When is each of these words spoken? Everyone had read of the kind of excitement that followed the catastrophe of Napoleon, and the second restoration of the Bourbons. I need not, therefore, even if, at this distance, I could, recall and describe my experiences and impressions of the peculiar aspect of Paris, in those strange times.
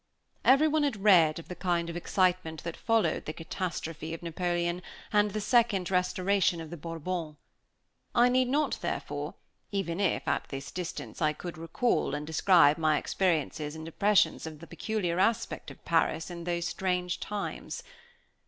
Everyone 0.43 0.81
had 0.81 1.03
read 1.03 1.37
of 1.37 1.47
the 1.47 1.53
kind 1.53 1.87
of 1.87 1.95
excitement 1.95 2.63
that 2.63 2.75
followed 2.75 3.25
the 3.25 3.33
catastrophe 3.33 4.15
of 4.15 4.23
Napoleon, 4.23 4.81
and 5.13 5.29
the 5.29 5.39
second 5.39 5.91
restoration 5.91 6.59
of 6.59 6.71
the 6.71 6.75
Bourbons. 6.77 7.35
I 8.15 8.27
need 8.27 8.47
not, 8.47 8.79
therefore, 8.81 9.35
even 9.71 9.99
if, 9.99 10.27
at 10.27 10.47
this 10.49 10.71
distance, 10.71 11.21
I 11.21 11.33
could, 11.33 11.55
recall 11.55 12.15
and 12.15 12.25
describe 12.25 12.79
my 12.79 12.97
experiences 12.97 13.75
and 13.75 13.87
impressions 13.87 14.47
of 14.47 14.57
the 14.59 14.65
peculiar 14.65 15.19
aspect 15.19 15.69
of 15.69 15.85
Paris, 15.85 16.31
in 16.31 16.45
those 16.45 16.65
strange 16.65 17.19
times. 17.19 17.83